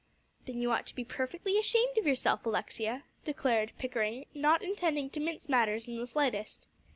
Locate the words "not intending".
4.33-5.11